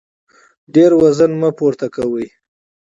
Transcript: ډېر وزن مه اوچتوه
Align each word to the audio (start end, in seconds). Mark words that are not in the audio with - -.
ډېر 0.73 0.91
وزن 1.01 1.31
مه 1.41 1.49
اوچتوه 1.59 2.25